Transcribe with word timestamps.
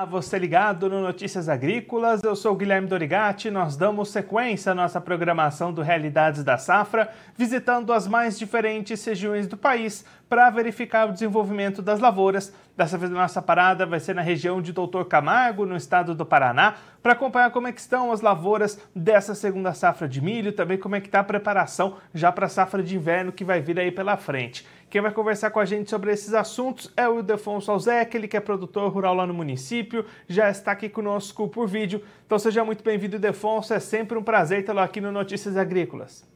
Ah, 0.00 0.04
você 0.04 0.38
ligado 0.38 0.88
no 0.88 1.00
Notícias 1.00 1.48
Agrícolas, 1.48 2.22
eu 2.22 2.36
sou 2.36 2.54
Guilherme 2.54 2.86
Dorigati. 2.86 3.50
Nós 3.50 3.76
damos 3.76 4.10
sequência 4.10 4.70
à 4.70 4.74
nossa 4.74 5.00
programação 5.00 5.72
do 5.72 5.82
Realidades 5.82 6.44
da 6.44 6.56
Safra, 6.56 7.10
visitando 7.36 7.92
as 7.92 8.06
mais 8.06 8.38
diferentes 8.38 9.04
regiões 9.04 9.48
do 9.48 9.56
país 9.56 10.04
para 10.28 10.50
verificar 10.50 11.08
o 11.08 11.12
desenvolvimento 11.12 11.82
das 11.82 11.98
lavouras. 11.98 12.54
Dessa 12.76 12.96
vez 12.96 13.10
a 13.10 13.14
nossa 13.14 13.42
parada 13.42 13.84
vai 13.86 13.98
ser 13.98 14.14
na 14.14 14.22
região 14.22 14.62
de 14.62 14.72
Doutor 14.72 15.06
Camargo, 15.06 15.66
no 15.66 15.74
estado 15.74 16.14
do 16.14 16.24
Paraná, 16.24 16.74
para 17.02 17.14
acompanhar 17.14 17.50
como 17.50 17.66
é 17.66 17.72
que 17.72 17.80
estão 17.80 18.12
as 18.12 18.20
lavouras 18.20 18.78
dessa 18.94 19.34
segunda 19.34 19.74
safra 19.74 20.06
de 20.06 20.20
milho, 20.20 20.52
também 20.52 20.78
como 20.78 20.94
é 20.94 21.00
que 21.00 21.08
está 21.08 21.18
a 21.18 21.24
preparação 21.24 21.96
já 22.14 22.30
para 22.30 22.46
a 22.46 22.48
safra 22.48 22.84
de 22.84 22.94
inverno 22.94 23.32
que 23.32 23.44
vai 23.44 23.60
vir 23.60 23.80
aí 23.80 23.90
pela 23.90 24.16
frente. 24.16 24.64
Quem 24.90 25.02
vai 25.02 25.12
conversar 25.12 25.50
com 25.50 25.60
a 25.60 25.66
gente 25.66 25.90
sobre 25.90 26.10
esses 26.10 26.32
assuntos 26.32 26.90
é 26.96 27.06
o 27.06 27.18
Ildefonso 27.18 27.70
Alzec, 27.70 28.16
ele 28.16 28.26
que 28.26 28.38
é 28.38 28.40
produtor 28.40 28.90
rural 28.90 29.14
lá 29.14 29.26
no 29.26 29.34
município, 29.34 30.04
já 30.26 30.48
está 30.48 30.72
aqui 30.72 30.88
conosco 30.88 31.46
por 31.46 31.68
vídeo. 31.68 32.02
Então 32.24 32.38
seja 32.38 32.64
muito 32.64 32.82
bem-vindo, 32.82 33.16
Ildefonso, 33.16 33.74
é 33.74 33.80
sempre 33.80 34.16
um 34.16 34.22
prazer 34.22 34.64
tê-lo 34.64 34.80
aqui 34.80 34.98
no 34.98 35.12
Notícias 35.12 35.58
Agrícolas. 35.58 36.26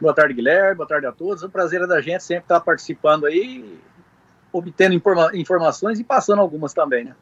Boa 0.00 0.14
tarde, 0.14 0.34
Guilherme, 0.34 0.76
boa 0.76 0.86
tarde 0.86 1.06
a 1.06 1.12
todos. 1.12 1.42
O 1.42 1.50
prazer 1.50 1.82
é 1.82 1.86
da 1.86 2.00
gente 2.00 2.22
sempre 2.22 2.44
estar 2.44 2.60
participando 2.60 3.26
aí, 3.26 3.80
obtendo 4.52 4.94
informa 4.94 5.30
informações 5.34 5.98
e 5.98 6.04
passando 6.04 6.40
algumas 6.40 6.72
também, 6.72 7.06
né? 7.06 7.16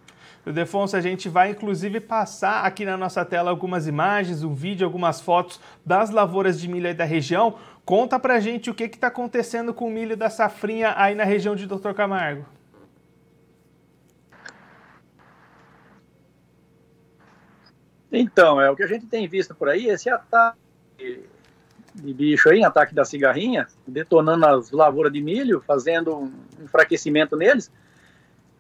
Defonso, 0.53 0.97
a 0.97 1.01
gente 1.01 1.29
vai 1.29 1.51
inclusive 1.51 2.01
passar 2.01 2.65
aqui 2.65 2.85
na 2.85 2.97
nossa 2.97 3.25
tela 3.25 3.51
algumas 3.51 3.87
imagens, 3.87 4.43
um 4.43 4.55
vídeo, 4.55 4.85
algumas 4.85 5.21
fotos 5.21 5.59
das 5.85 6.11
lavouras 6.11 6.61
de 6.61 6.69
milho 6.69 6.87
aí 6.87 6.95
da 6.95 7.05
região. 7.05 7.57
Conta 7.85 8.19
pra 8.19 8.39
gente 8.41 8.69
o 8.71 8.75
que 8.75 8.85
está 8.85 9.07
acontecendo 9.07 9.73
com 9.73 9.87
o 9.87 9.91
milho 9.91 10.17
da 10.17 10.29
safrinha 10.29 10.95
aí 10.97 11.15
na 11.15 11.25
região 11.25 11.57
de 11.57 11.67
Doutor 11.67 11.95
Camargo. 11.95 12.45
Então, 18.13 18.61
é 18.61 18.71
o 18.71 18.77
que 18.77 18.83
a 18.83 18.87
gente 18.87 19.07
tem 19.07 19.27
visto 19.27 19.55
por 19.55 19.69
aí, 19.69 19.87
esse 19.87 20.09
ataque 20.09 20.59
de 21.95 22.13
bicho 22.13 22.49
aí, 22.49 22.65
ataque 22.65 22.95
da 22.95 23.05
cigarrinha, 23.05 23.67
detonando 23.87 24.47
as 24.47 24.71
lavouras 24.71 25.13
de 25.13 25.21
milho, 25.21 25.61
fazendo 25.67 26.17
um 26.17 26.33
enfraquecimento 26.63 27.37
neles. 27.37 27.73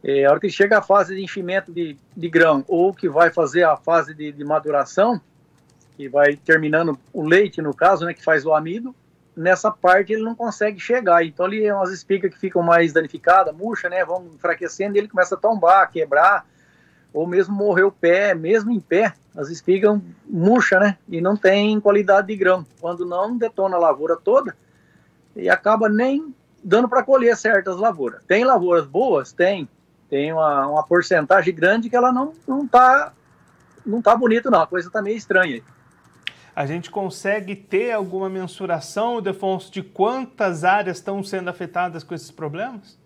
É, 0.06 0.26
a 0.26 0.30
hora 0.30 0.38
que 0.38 0.50
chega 0.50 0.76
a 0.76 0.82
fase 0.82 1.16
de 1.16 1.22
enchimento 1.22 1.72
de, 1.72 1.96
de 2.14 2.28
grão, 2.28 2.62
ou 2.68 2.92
que 2.92 3.08
vai 3.08 3.30
fazer 3.30 3.62
a 3.62 3.74
fase 3.74 4.12
de, 4.12 4.30
de, 4.32 4.44
maduração, 4.44 5.18
que 5.96 6.10
vai 6.10 6.36
terminando 6.36 6.98
o 7.10 7.22
leite, 7.22 7.62
no 7.62 7.72
caso, 7.72 8.04
né, 8.04 8.12
que 8.12 8.22
faz 8.22 8.44
o 8.44 8.52
amido, 8.52 8.94
nessa 9.34 9.70
parte 9.70 10.12
ele 10.12 10.22
não 10.22 10.34
consegue 10.34 10.78
chegar. 10.78 11.24
Então, 11.24 11.46
ali 11.46 11.64
é 11.64 11.74
umas 11.74 11.90
espigas 11.90 12.34
que 12.34 12.38
ficam 12.38 12.62
mais 12.62 12.92
danificadas, 12.92 13.56
murcha, 13.56 13.88
né, 13.88 14.04
vão 14.04 14.26
enfraquecendo 14.34 14.94
e 14.94 14.98
ele 14.98 15.08
começa 15.08 15.36
a 15.36 15.38
tombar, 15.38 15.90
quebrar, 15.90 16.44
ou 17.10 17.26
mesmo 17.26 17.54
morrer 17.54 17.84
o 17.84 17.92
pé, 17.92 18.34
mesmo 18.34 18.72
em 18.72 18.80
pé, 18.80 19.14
as 19.34 19.48
espigas 19.48 19.98
murcha, 20.28 20.78
né, 20.78 20.98
e 21.08 21.18
não 21.18 21.34
tem 21.34 21.80
qualidade 21.80 22.26
de 22.26 22.36
grão. 22.36 22.66
Quando 22.78 23.06
não, 23.06 23.38
detona 23.38 23.76
a 23.76 23.80
lavoura 23.80 24.16
toda 24.16 24.54
e 25.34 25.48
acaba 25.48 25.88
nem 25.88 26.34
dando 26.62 26.90
para 26.90 27.02
colher 27.02 27.34
certas 27.38 27.78
lavouras. 27.78 28.22
Tem 28.26 28.44
lavouras 28.44 28.86
boas? 28.86 29.32
Tem, 29.32 29.66
tem 30.14 30.32
uma, 30.32 30.68
uma 30.68 30.86
porcentagem 30.86 31.52
grande 31.52 31.90
que 31.90 31.96
ela 31.96 32.12
não, 32.12 32.32
não 32.46 32.68
tá 32.68 33.12
não 33.84 34.00
tá 34.00 34.14
bonito 34.14 34.48
não, 34.48 34.60
a 34.60 34.66
coisa 34.66 34.88
tá 34.88 35.02
meio 35.02 35.16
estranha. 35.16 35.60
A 36.54 36.64
gente 36.66 36.88
consegue 36.88 37.56
ter 37.56 37.90
alguma 37.90 38.28
mensuração, 38.28 39.20
Defonso, 39.20 39.72
de 39.72 39.82
quantas 39.82 40.62
áreas 40.62 40.98
estão 40.98 41.20
sendo 41.24 41.50
afetadas 41.50 42.04
com 42.04 42.14
esses 42.14 42.30
problemas? 42.30 42.96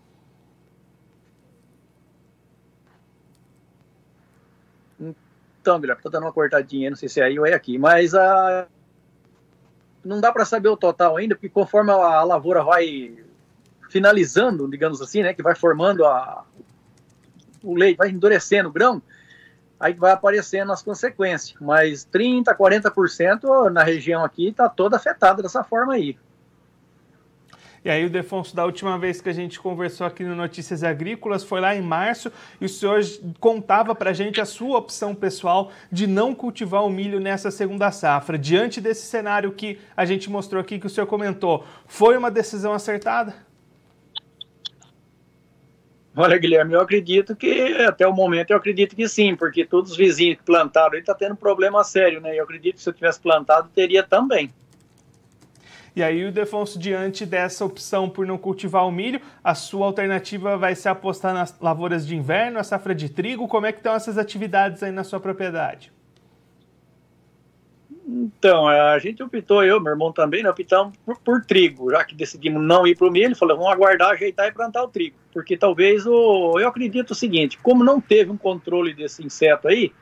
Então, 5.00 5.80
Guilherme, 5.80 6.02
tô 6.02 6.10
dando 6.10 6.24
uma 6.24 6.32
cortadinha, 6.32 6.90
não 6.90 6.96
sei 6.98 7.08
se 7.08 7.22
é 7.22 7.24
aí 7.24 7.38
ou 7.38 7.46
é 7.46 7.54
aqui, 7.54 7.78
mas 7.78 8.14
a... 8.14 8.66
não 10.04 10.20
dá 10.20 10.30
para 10.30 10.44
saber 10.44 10.68
o 10.68 10.76
total 10.76 11.16
ainda, 11.16 11.34
porque 11.34 11.48
conforme 11.48 11.90
a 11.90 12.22
lavoura 12.22 12.62
vai 12.62 13.16
finalizando, 13.88 14.68
digamos 14.68 15.00
assim, 15.00 15.22
né, 15.22 15.32
que 15.32 15.42
vai 15.42 15.54
formando 15.54 16.04
a, 16.04 16.44
o 17.62 17.74
leite 17.74 17.96
vai 17.96 18.10
endurecendo 18.10 18.68
o 18.68 18.72
grão, 18.72 19.02
aí 19.78 19.92
vai 19.92 20.12
aparecendo 20.12 20.72
as 20.72 20.82
consequências. 20.82 21.54
Mas 21.60 22.06
30%, 22.06 22.56
40% 22.56 23.70
na 23.70 23.82
região 23.82 24.24
aqui 24.24 24.48
está 24.48 24.68
toda 24.68 24.96
afetada 24.96 25.42
dessa 25.42 25.62
forma 25.62 25.94
aí. 25.94 26.16
E 27.84 27.90
aí 27.90 28.04
o 28.04 28.10
Defonso, 28.10 28.54
da 28.54 28.64
última 28.64 28.98
vez 28.98 29.20
que 29.20 29.28
a 29.28 29.32
gente 29.32 29.60
conversou 29.60 30.06
aqui 30.06 30.24
no 30.24 30.34
Notícias 30.34 30.82
Agrícolas, 30.82 31.44
foi 31.44 31.60
lá 31.60 31.74
em 31.74 31.80
março, 31.80 32.30
e 32.60 32.64
o 32.66 32.68
senhor 32.68 33.00
contava 33.38 33.94
para 33.94 34.10
a 34.10 34.12
gente 34.12 34.40
a 34.40 34.44
sua 34.44 34.78
opção 34.78 35.14
pessoal 35.14 35.70
de 35.90 36.06
não 36.06 36.34
cultivar 36.34 36.84
o 36.84 36.90
milho 36.90 37.20
nessa 37.20 37.50
segunda 37.50 37.90
safra. 37.92 38.36
Diante 38.36 38.80
desse 38.80 39.06
cenário 39.06 39.52
que 39.52 39.78
a 39.96 40.04
gente 40.04 40.28
mostrou 40.28 40.60
aqui, 40.60 40.78
que 40.78 40.86
o 40.86 40.90
senhor 40.90 41.06
comentou, 41.06 41.64
foi 41.86 42.16
uma 42.16 42.30
decisão 42.30 42.72
acertada? 42.72 43.47
Olha, 46.20 46.36
Guilherme, 46.36 46.74
eu 46.74 46.80
acredito 46.80 47.36
que, 47.36 47.74
até 47.86 48.04
o 48.04 48.12
momento, 48.12 48.50
eu 48.50 48.56
acredito 48.56 48.96
que 48.96 49.06
sim, 49.06 49.36
porque 49.36 49.64
todos 49.64 49.92
os 49.92 49.96
vizinhos 49.96 50.38
que 50.38 50.42
plantaram 50.42 50.94
aí 50.94 50.98
estão 50.98 51.14
tá 51.14 51.18
tendo 51.20 51.36
problema 51.36 51.84
sério, 51.84 52.20
né? 52.20 52.36
Eu 52.36 52.42
acredito 52.42 52.74
que 52.74 52.82
se 52.82 52.88
eu 52.88 52.92
tivesse 52.92 53.20
plantado, 53.20 53.68
teria 53.72 54.02
também. 54.02 54.52
E 55.94 56.02
aí, 56.02 56.24
o 56.24 56.32
Defonso, 56.32 56.76
diante 56.76 57.24
dessa 57.24 57.64
opção 57.64 58.10
por 58.10 58.26
não 58.26 58.36
cultivar 58.36 58.84
o 58.84 58.90
milho, 58.90 59.20
a 59.44 59.54
sua 59.54 59.86
alternativa 59.86 60.56
vai 60.56 60.74
ser 60.74 60.88
apostar 60.88 61.32
nas 61.32 61.56
lavouras 61.60 62.04
de 62.04 62.16
inverno, 62.16 62.58
a 62.58 62.64
safra 62.64 62.96
de 62.96 63.08
trigo. 63.08 63.46
Como 63.46 63.66
é 63.66 63.70
que 63.70 63.78
estão 63.78 63.94
essas 63.94 64.18
atividades 64.18 64.82
aí 64.82 64.90
na 64.90 65.04
sua 65.04 65.20
propriedade? 65.20 65.92
Então, 68.10 68.66
a 68.66 68.98
gente 68.98 69.22
optou, 69.22 69.62
eu, 69.62 69.78
meu 69.78 69.92
irmão 69.92 70.10
também, 70.10 70.42
né, 70.42 70.48
optamos 70.48 70.96
por, 71.04 71.18
por, 71.18 71.44
trigo, 71.44 71.90
já 71.90 72.02
que 72.02 72.14
decidimos 72.14 72.62
não 72.62 72.86
ir 72.86 72.96
para 72.96 73.06
o 73.06 73.10
milho, 73.10 73.36
falou, 73.36 73.58
vamos 73.58 73.70
aguardar, 73.70 74.12
ajeitar 74.12 74.48
e 74.48 74.52
plantar 74.52 74.82
o 74.82 74.88
trigo. 74.88 75.14
Porque 75.30 75.58
talvez, 75.58 76.06
o, 76.06 76.58
eu 76.58 76.66
acredito 76.66 77.10
o 77.10 77.14
seguinte, 77.14 77.58
como 77.58 77.84
não 77.84 78.00
teve 78.00 78.30
um 78.30 78.38
controle 78.38 78.94
desse 78.94 79.22
inseto 79.22 79.68
aí, 79.68 79.92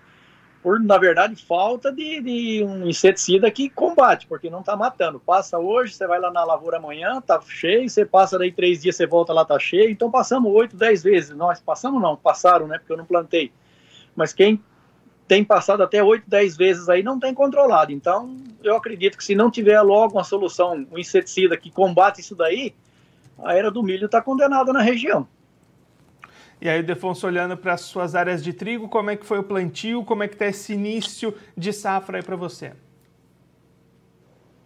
por, 0.62 0.78
na 0.78 0.96
verdade, 0.98 1.44
falta 1.44 1.90
de, 1.90 2.20
de 2.20 2.64
um 2.64 2.86
inseticida 2.86 3.50
que 3.50 3.68
combate, 3.68 4.28
porque 4.28 4.48
não 4.48 4.60
está 4.60 4.76
matando. 4.76 5.18
Passa 5.18 5.58
hoje, 5.58 5.92
você 5.92 6.06
vai 6.06 6.20
lá 6.20 6.30
na 6.30 6.44
lavoura 6.44 6.76
amanhã, 6.76 7.20
tá 7.20 7.40
cheio, 7.44 7.88
você 7.90 8.04
passa 8.04 8.38
daí 8.38 8.52
três 8.52 8.82
dias, 8.82 8.94
você 8.94 9.04
volta 9.04 9.32
lá, 9.32 9.44
tá 9.44 9.58
cheio, 9.58 9.90
então 9.90 10.12
passamos 10.12 10.52
oito, 10.52 10.76
dez 10.76 11.02
vezes. 11.02 11.36
Nós 11.36 11.60
passamos 11.60 12.00
não, 12.00 12.16
passaram, 12.16 12.68
né, 12.68 12.78
porque 12.78 12.92
eu 12.92 12.96
não 12.96 13.04
plantei. 13.04 13.50
Mas 14.14 14.32
quem 14.32 14.62
tem 15.26 15.44
passado 15.44 15.82
até 15.82 16.02
8, 16.02 16.24
10 16.28 16.56
vezes 16.56 16.88
aí, 16.88 17.02
não 17.02 17.18
tem 17.18 17.34
controlado. 17.34 17.92
Então, 17.92 18.36
eu 18.62 18.76
acredito 18.76 19.18
que 19.18 19.24
se 19.24 19.34
não 19.34 19.50
tiver 19.50 19.80
logo 19.82 20.14
uma 20.14 20.24
solução, 20.24 20.86
um 20.90 20.98
inseticida 20.98 21.56
que 21.56 21.70
combate 21.70 22.20
isso 22.20 22.34
daí, 22.34 22.74
a 23.38 23.54
era 23.54 23.70
do 23.70 23.82
milho 23.82 24.06
está 24.06 24.22
condenada 24.22 24.72
na 24.72 24.80
região. 24.80 25.26
E 26.60 26.68
aí, 26.68 26.82
Defonso, 26.82 27.26
olhando 27.26 27.56
para 27.56 27.74
as 27.74 27.82
suas 27.82 28.14
áreas 28.14 28.42
de 28.42 28.52
trigo, 28.52 28.88
como 28.88 29.10
é 29.10 29.16
que 29.16 29.26
foi 29.26 29.38
o 29.38 29.42
plantio, 29.42 30.04
como 30.04 30.22
é 30.22 30.28
que 30.28 30.34
está 30.34 30.46
esse 30.46 30.72
início 30.72 31.34
de 31.56 31.72
safra 31.72 32.18
aí 32.18 32.22
para 32.22 32.36
você? 32.36 32.72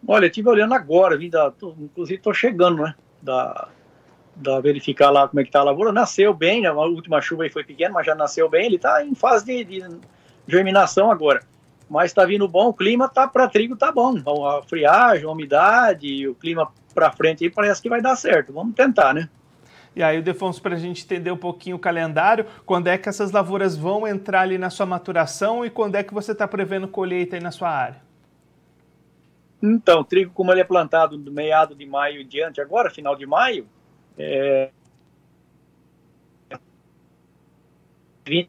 Olha, 0.07 0.25
eu 0.25 0.29
estive 0.29 0.49
olhando 0.49 0.75
agora, 0.75 1.17
vim 1.17 1.29
da, 1.29 1.51
tô, 1.51 1.75
inclusive 1.79 2.19
estou 2.19 2.33
chegando, 2.33 2.83
né, 2.83 2.95
da, 3.21 3.69
da 4.37 4.61
verificar 4.61 5.11
lá 5.11 5.29
como 5.29 5.41
é 5.41 5.43
que 5.43 5.49
está 5.49 5.61
a 5.61 5.65
lavoura, 5.65 5.93
nasceu 5.93 6.33
bem, 6.33 6.63
né, 6.63 6.69
a 6.69 6.73
última 6.73 7.21
chuva 7.21 7.43
aí 7.43 7.51
foi 7.51 7.65
pequena, 7.65 7.93
mas 7.93 8.07
já 8.07 8.15
nasceu 8.15 8.49
bem, 8.49 8.67
ele 8.67 8.77
está 8.77 9.05
em 9.05 9.15
fase 9.15 9.45
de, 9.45 9.65
de 9.65 10.01
germinação 10.51 11.11
agora. 11.11 11.43
Mas 11.89 12.11
está 12.11 12.25
vindo 12.25 12.47
bom, 12.47 12.69
o 12.69 12.75
clima 12.75 13.09
tá 13.09 13.27
para 13.27 13.49
trigo 13.49 13.77
tá 13.77 13.91
bom. 13.91 14.17
A 14.47 14.63
friagem, 14.63 15.25
a 15.25 15.31
umidade, 15.31 16.29
o 16.29 16.35
clima 16.35 16.71
para 16.95 17.11
frente 17.11 17.45
aí 17.45 17.51
parece 17.51 17.81
que 17.83 17.89
vai 17.89 18.01
dar 18.01 18.17
certo. 18.17 18.53
Vamos 18.53 18.75
tentar, 18.75 19.15
né? 19.15 19.29
E 19.95 20.03
aí, 20.03 20.23
Defonso, 20.23 20.63
para 20.63 20.77
a 20.77 20.79
gente 20.79 21.05
entender 21.05 21.33
um 21.33 21.37
pouquinho 21.37 21.77
o 21.77 21.79
calendário, 21.79 22.47
quando 22.65 22.87
é 22.87 22.97
que 22.97 23.09
essas 23.09 23.33
lavouras 23.33 23.77
vão 23.77 24.07
entrar 24.07 24.43
ali 24.43 24.57
na 24.57 24.71
sua 24.71 24.87
maturação 24.87 25.65
e 25.65 25.71
quando 25.71 25.97
é 25.97 26.05
que 26.05 26.15
você 26.15 26.31
está 26.31 26.47
prevendo 26.47 26.87
colheita 26.87 27.35
aí 27.35 27.43
na 27.43 27.51
sua 27.51 27.71
área? 27.71 28.01
Então, 29.61 30.01
o 30.01 30.05
trigo, 30.05 30.33
como 30.33 30.53
ele 30.53 30.61
é 30.61 30.65
plantado 30.65 31.19
do 31.19 31.33
meado 31.33 31.75
de 31.75 31.85
maio 31.85 32.23
em 32.23 32.27
diante, 32.27 32.61
agora, 32.61 32.89
final 32.89 33.17
de 33.17 33.27
maio, 33.27 33.67
é... 34.17 34.71
20, 38.25 38.49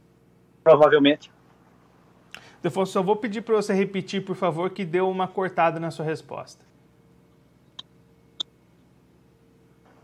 provavelmente. 0.63 1.31
Defonso, 2.61 2.91
só 2.91 3.01
vou 3.01 3.15
pedir 3.15 3.41
para 3.41 3.55
você 3.55 3.73
repetir, 3.73 4.23
por 4.23 4.35
favor, 4.35 4.69
que 4.69 4.85
deu 4.85 5.09
uma 5.09 5.27
cortada 5.27 5.79
na 5.79 5.89
sua 5.89 6.05
resposta. 6.05 6.63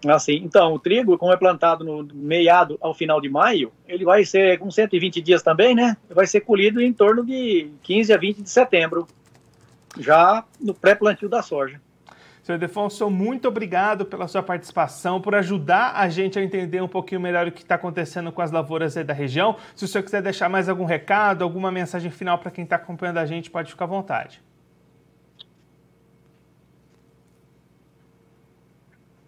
Assim, 0.08 0.36
então, 0.44 0.74
o 0.74 0.80
trigo, 0.80 1.18
como 1.18 1.34
é 1.34 1.38
plantado 1.38 1.84
no 1.84 2.08
meado 2.14 2.78
ao 2.80 2.94
final 2.94 3.20
de 3.20 3.30
maio, 3.30 3.72
ele 3.88 4.06
vai 4.06 4.24
ser 4.24 4.60
com 4.60 4.70
120 4.70 5.22
dias 5.22 5.42
também, 5.42 5.74
né? 5.74 5.98
Vai 6.10 6.28
ser 6.28 6.42
colhido 6.42 6.82
em 6.82 6.94
torno 6.94 7.26
de 7.26 7.72
15 7.84 8.14
a 8.14 8.18
20 8.18 8.42
de 8.44 8.50
setembro, 8.50 9.08
já 10.00 10.44
no 10.60 10.74
pré-plantio 10.74 11.28
da 11.28 11.42
soja. 11.42 11.82
Senhor 12.48 12.60
Defonso, 12.60 13.10
muito 13.10 13.46
obrigado 13.50 14.06
pela 14.06 14.26
sua 14.26 14.42
participação, 14.42 15.20
por 15.20 15.36
ajudar 15.36 15.98
a 15.98 16.08
gente 16.08 16.40
a 16.40 16.42
entender 16.42 16.82
um 16.82 16.88
pouquinho 16.88 17.20
melhor 17.20 17.46
o 17.46 17.52
que 17.52 17.62
está 17.62 17.76
acontecendo 17.76 18.32
com 18.32 18.42
as 18.42 18.54
lavouras 18.54 18.96
aí 18.96 19.04
da 19.04 19.12
região. 19.12 19.58
Se 19.76 19.84
o 19.84 19.88
senhor 19.88 20.02
quiser 20.02 20.22
deixar 20.22 20.48
mais 20.48 20.70
algum 20.70 20.86
recado, 20.86 21.44
alguma 21.44 21.70
mensagem 21.70 22.10
final 22.10 22.38
para 22.38 22.50
quem 22.50 22.64
está 22.64 22.78
acompanhando 22.78 23.18
a 23.18 23.26
gente, 23.26 23.52
pode 23.52 23.70
ficar 23.70 23.84
à 23.84 23.88
vontade. 23.90 24.42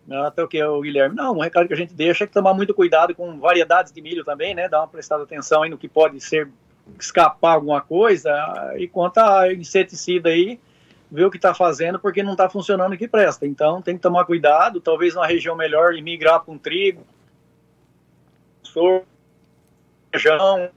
Até 0.10 0.42
o 0.42 0.48
que, 0.48 0.64
o 0.64 0.80
Guilherme? 0.80 1.14
Não, 1.14 1.36
um 1.36 1.42
recado 1.42 1.68
que 1.68 1.74
a 1.74 1.78
gente 1.78 1.94
deixa 1.94 2.24
é 2.24 2.28
que 2.28 2.32
tomar 2.32 2.54
muito 2.54 2.74
cuidado 2.74 3.14
com 3.14 3.38
variedades 3.38 3.92
de 3.92 4.02
milho 4.02 4.24
também, 4.24 4.56
né? 4.56 4.70
Dar 4.70 4.80
uma 4.80 4.88
prestada 4.88 5.24
atenção 5.24 5.64
aí 5.64 5.70
no 5.70 5.78
que 5.78 5.90
pode 5.90 6.22
ser 6.22 6.48
escapar 6.98 7.56
alguma 7.56 7.82
coisa. 7.82 8.32
E 8.78 8.88
quanto 8.88 9.18
a 9.18 9.52
inseticida 9.52 10.30
aí, 10.30 10.58
ver 11.12 11.26
o 11.26 11.32
que 11.32 11.38
está 11.38 11.54
fazendo, 11.54 12.00
porque 12.00 12.22
não 12.22 12.34
está 12.34 12.50
funcionando 12.50 12.94
o 12.94 12.98
que 12.98 13.08
presta. 13.08 13.46
Então 13.46 13.82
tem 13.82 13.96
que 13.96 14.02
tomar 14.02 14.26
cuidado, 14.26 14.80
talvez 14.80 15.16
uma 15.16 15.26
região 15.26 15.56
melhor 15.56 15.94
e 15.94 16.02
migrar 16.02 16.42
para 16.42 16.54
um 16.54 16.58
trigo, 16.58 17.06
feijão, 20.12 20.70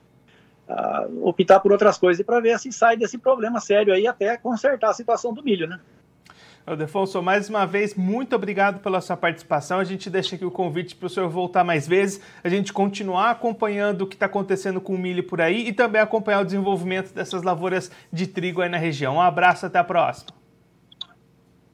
uh, 0.68 1.28
optar 1.28 1.60
por 1.60 1.72
outras 1.72 1.98
coisas 1.98 2.24
para 2.24 2.40
ver 2.40 2.58
se 2.58 2.72
sai 2.72 2.96
desse 2.96 3.18
problema 3.18 3.60
sério 3.60 3.92
aí 3.92 4.06
até 4.06 4.36
consertar 4.36 4.90
a 4.90 4.94
situação 4.94 5.34
do 5.34 5.42
milho, 5.42 5.66
né? 5.66 5.78
Defonso, 6.76 7.20
mais 7.20 7.48
uma 7.48 7.66
vez, 7.66 7.94
muito 7.94 8.36
obrigado 8.36 8.80
pela 8.80 9.00
sua 9.00 9.16
participação. 9.16 9.80
A 9.80 9.84
gente 9.84 10.08
deixa 10.08 10.36
aqui 10.36 10.44
o 10.44 10.50
convite 10.50 10.94
para 10.94 11.06
o 11.06 11.10
senhor 11.10 11.28
voltar 11.28 11.64
mais 11.64 11.88
vezes, 11.88 12.20
a 12.42 12.48
gente 12.48 12.72
continuar 12.72 13.30
acompanhando 13.30 14.02
o 14.02 14.06
que 14.06 14.14
está 14.14 14.26
acontecendo 14.26 14.80
com 14.80 14.94
o 14.94 14.98
milho 14.98 15.24
por 15.24 15.40
aí 15.40 15.66
e 15.66 15.72
também 15.72 16.00
acompanhar 16.00 16.40
o 16.40 16.44
desenvolvimento 16.44 17.12
dessas 17.12 17.42
lavouras 17.42 17.90
de 18.12 18.28
trigo 18.28 18.62
aí 18.62 18.68
na 18.68 18.78
região. 18.78 19.16
Um 19.16 19.20
abraço, 19.20 19.66
até 19.66 19.78
a 19.78 19.84
próxima. 19.84 20.30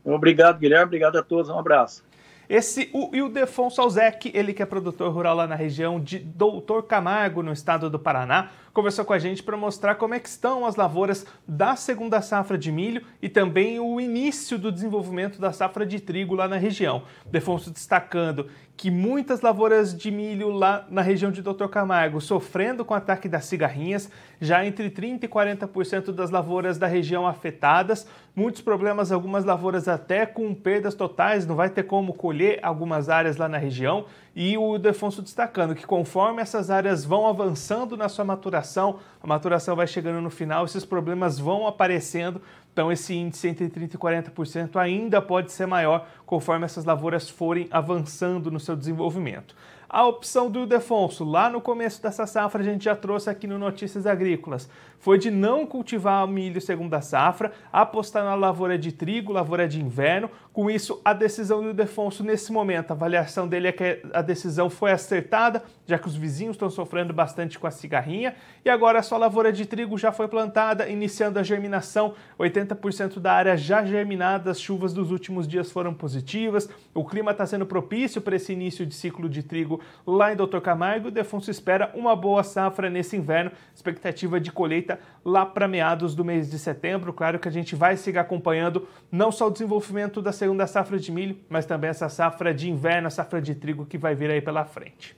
Obrigado, 0.03 0.59
Guilherme. 0.59 0.87
Obrigado 0.87 1.17
a 1.19 1.23
todos. 1.23 1.51
Um 1.51 1.59
abraço. 1.59 2.08
Esse, 2.49 2.89
o 2.95 3.15
Ildefonso 3.15 3.79
Alzec, 3.79 4.33
ele 4.35 4.55
que 4.55 4.63
é 4.63 4.67
produtor 4.67 5.13
rural 5.13 5.37
lá 5.37 5.47
na 5.47 5.55
região 5.55 6.01
de 6.01 6.19
Doutor 6.19 6.85
Camargo, 6.85 7.43
no 7.43 7.53
estado 7.53 7.91
do 7.91 7.99
Paraná, 7.99 8.49
conversou 8.73 9.05
com 9.05 9.13
a 9.13 9.19
gente 9.19 9.43
para 9.43 9.57
mostrar 9.57 9.97
como 9.97 10.15
é 10.15 10.21
que 10.21 10.29
estão 10.29 10.65
as 10.65 10.77
lavouras 10.77 11.27
da 11.47 11.77
segunda 11.77 12.23
safra 12.23 12.57
de 12.57 12.71
milho 12.71 13.03
e 13.21 13.29
também 13.29 13.79
o 13.79 14.01
início 14.01 14.59
do 14.59 14.73
desenvolvimento 14.73 15.41
da 15.41 15.53
safra 15.53 15.85
de 15.85 16.01
trigo 16.01 16.35
lá 16.35 16.49
na 16.49 16.57
região. 16.57 17.03
Defonso 17.27 17.71
destacando 17.71 18.49
que 18.77 18.93
muitas 18.93 19.41
lavouras 19.41 19.93
de 19.93 20.09
milho 20.09 20.51
lá 20.51 20.87
na 20.89 21.03
região 21.03 21.33
de 21.33 21.43
Doutor 21.43 21.69
Camargo 21.69 22.21
sofrendo 22.21 22.85
com 22.85 22.95
o 22.95 22.97
ataque 22.97 23.29
das 23.29 23.47
cigarrinhas, 23.47 24.09
já 24.41 24.65
entre 24.65 24.89
30% 24.89 25.25
e 25.25 25.29
40% 25.29 26.13
das 26.13 26.31
lavouras 26.31 26.79
da 26.79 26.87
região 26.87 27.27
afetadas, 27.27 28.07
muitos 28.37 28.63
problemas, 28.63 29.11
algumas 29.11 29.45
lavouras 29.45 29.89
até 29.89 30.25
com 30.25 30.55
perdas 30.55 30.95
totais, 30.95 31.45
não 31.45 31.57
vai 31.57 31.69
ter 31.69 31.83
como 31.83 32.15
colher 32.15 32.38
algumas 32.63 33.09
áreas 33.09 33.37
lá 33.37 33.49
na 33.49 33.59
região, 33.59 34.07
e 34.35 34.57
o 34.57 34.79
Defonso 34.79 35.21
destacando 35.21 35.75
que 35.75 35.87
conforme 35.87 36.41
essas 36.41 36.71
áreas 36.71 37.05
vão 37.05 37.27
avançando 37.27 37.97
na 37.97 38.09
sua 38.09 38.25
maturação, 38.25 38.99
a 39.23 39.27
maturação 39.27 39.75
vai 39.75 39.87
chegando 39.87 40.21
no 40.21 40.31
final, 40.31 40.65
esses 40.65 40.85
problemas 40.85 41.39
vão 41.39 41.67
aparecendo, 41.67 42.41
então 42.73 42.93
esse 42.93 43.15
índice 43.15 43.49
entre 43.49 43.69
30% 43.69 43.95
e 43.95 43.99
40% 43.99 44.77
ainda 44.77 45.21
pode 45.21 45.51
ser 45.51 45.67
maior 45.67 46.07
conforme 46.25 46.65
essas 46.65 46.85
lavouras 46.85 47.29
forem 47.29 47.67
avançando 47.71 48.51
no 48.51 48.61
seu 48.61 48.77
desenvolvimento. 48.77 49.55
A 49.91 50.07
opção 50.07 50.51
do 50.51 50.61
Ildefonso, 50.61 51.25
lá 51.25 51.49
no 51.49 51.63
começo 51.63 52.03
dessa 52.03 52.27
safra, 52.27 52.61
a 52.61 52.65
gente 52.65 52.85
já 52.85 52.95
trouxe 52.95 53.31
aqui 53.31 53.47
no 53.47 53.59
Notícias 53.59 54.07
Agrícolas, 54.07 54.69
foi 54.99 55.17
de 55.17 55.31
não 55.31 55.65
cultivar 55.65 56.29
milho 56.29 56.61
segunda 56.61 57.01
safra, 57.01 57.53
apostar 57.73 58.23
na 58.23 58.35
lavoura 58.35 58.77
de 58.77 58.93
trigo, 58.93 59.33
lavoura 59.33 59.67
de 59.67 59.81
inverno. 59.81 60.29
Com 60.59 60.69
isso, 60.69 61.01
a 61.05 61.13
decisão 61.13 61.63
do 61.63 61.69
Ildefonso 61.69 62.25
nesse 62.25 62.53
momento, 62.53 62.91
a 62.91 62.95
avaliação 62.95 63.47
dele 63.47 63.69
é 63.69 63.73
que 63.73 64.03
a 64.13 64.21
decisão 64.21 64.69
foi 64.69 64.91
acertada, 64.91 65.63
já 65.87 65.97
que 65.97 66.09
os 66.09 66.17
vizinhos 66.17 66.57
estão 66.57 66.69
sofrendo 66.69 67.13
bastante 67.13 67.57
com 67.57 67.69
a 67.69 67.71
cigarrinha, 67.71 68.35
e 68.65 68.69
agora 68.69 68.99
a 68.99 69.03
sua 69.03 69.19
lavoura 69.19 69.53
de 69.53 69.65
trigo 69.65 69.97
já 69.97 70.11
foi 70.11 70.27
plantada, 70.27 70.89
iniciando 70.89 71.39
a 71.39 71.45
germinação, 71.45 72.13
80% 72.41 73.21
da 73.21 73.35
área 73.35 73.57
já 73.57 73.85
germinada, 73.85 74.51
as 74.51 74.61
chuvas 74.61 74.93
dos 74.93 75.13
últimos 75.13 75.47
dias 75.47 75.71
foram 75.71 75.95
positivas, 75.95 76.69
o 76.93 77.05
clima 77.05 77.31
está 77.31 77.47
sendo 77.47 77.65
propício 77.65 78.21
para 78.21 78.35
esse 78.35 78.53
início 78.53 78.85
de 78.85 78.97
ciclo 78.97 79.29
de 79.29 79.45
trigo 79.45 79.81
lá 80.05 80.33
em 80.33 80.37
Doutor 80.37 80.61
Camargo. 80.61 81.07
O 81.07 81.13
Defonso 81.13 81.49
espera 81.53 81.93
uma 81.95 82.17
boa 82.17 82.43
safra 82.43 82.91
nesse 82.91 83.17
inverno, 83.17 83.53
expectativa 83.73 84.41
de 84.41 84.51
colheita 84.51 84.99
lá 85.25 85.47
para 85.47 85.69
meados 85.69 86.17
do 86.17 86.25
mês 86.25 86.51
de 86.51 86.59
setembro. 86.59 87.13
Claro 87.13 87.39
que 87.39 87.47
a 87.47 87.53
gente 87.53 87.77
vai 87.77 87.97
seguir 87.97 88.19
acompanhando 88.19 88.89
não 89.13 89.31
só 89.31 89.47
o 89.47 89.51
desenvolvimento 89.53 90.21
da 90.21 90.33
segunda 90.49 90.67
safra 90.67 90.99
de 90.99 91.13
milho, 91.13 91.37
mas 91.47 91.67
também 91.67 91.91
essa 91.91 92.09
safra 92.09 92.55
de 92.55 92.71
inverno, 92.71 93.07
a 93.07 93.11
safra 93.11 93.41
de 93.41 93.55
trigo 93.55 93.85
que 93.85 93.99
vai 93.99 94.15
vir 94.15 94.31
aí 94.31 94.41
pela 94.41 94.65
frente. 94.65 95.15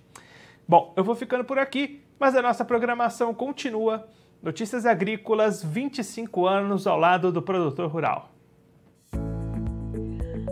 Bom, 0.66 0.92
eu 0.96 1.04
vou 1.04 1.14
ficando 1.14 1.44
por 1.44 1.56
aqui, 1.56 2.02
mas 2.18 2.34
a 2.34 2.42
nossa 2.42 2.64
programação 2.64 3.32
continua. 3.32 4.08
Notícias 4.42 4.84
Agrícolas, 4.84 5.62
25 5.62 6.46
anos 6.48 6.84
ao 6.84 6.98
lado 6.98 7.30
do 7.30 7.40
produtor 7.40 7.88
rural. 7.88 8.28